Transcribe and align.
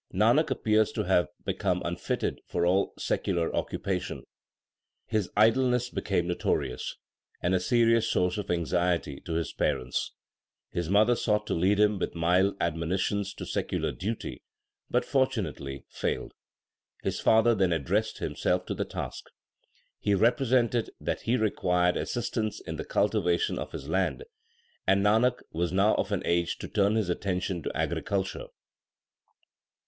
Nanak 0.11 0.49
appears 0.49 0.91
to 0.93 1.03
have 1.03 1.27
become 1.45 1.83
unfitted 1.85 2.41
for 2.47 2.65
all 2.65 2.91
secular 2.97 3.55
occupation. 3.55 4.23
His 5.05 5.29
idleness 5.37 5.91
became 5.91 6.25
notorious, 6.25 6.95
and 7.39 7.53
a 7.53 7.59
serious 7.59 8.09
source 8.09 8.39
of 8.39 8.49
anxiety 8.49 9.19
to 9.25 9.33
his 9.33 9.53
parents. 9.53 10.13
His 10.71 10.89
mother 10.89 11.15
sought 11.15 11.45
to 11.45 11.53
lead 11.53 11.79
him 11.79 11.99
with 11.99 12.15
mild 12.15 12.55
admonitions 12.59 13.31
to 13.35 13.45
secular 13.45 13.91
duty, 13.91 14.41
but 14.89 15.05
fortunately 15.05 15.85
failed. 15.91 16.31
His 17.03 17.19
father 17.19 17.53
then 17.53 17.71
addressed 17.71 18.17
himself 18.17 18.65
to 18.65 18.73
the 18.73 18.85
task. 18.85 19.25
He 19.99 20.15
represented 20.15 20.89
that 20.99 21.21
he 21.21 21.37
required 21.37 21.95
assistance 21.95 22.59
in 22.59 22.77
the 22.77 22.85
culti 22.85 23.21
vation 23.23 23.59
of 23.59 23.71
his 23.71 23.87
land, 23.87 24.23
and 24.87 25.05
Nanak 25.05 25.43
was 25.51 25.71
now 25.71 25.93
of 25.93 26.11
an 26.11 26.23
age 26.25 26.57
to 26.57 26.67
turn 26.67 26.95
his 26.95 27.07
attention 27.09 27.61
to 27.61 27.77
agriculture. 27.77 28.47